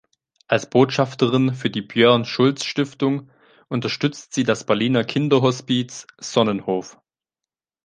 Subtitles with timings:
[0.47, 3.29] Als Botschafterin für die "Björn Schulz Stiftung"
[3.67, 6.99] unterstützt sie das Berliner Kinderhospiz "Sonnenhof".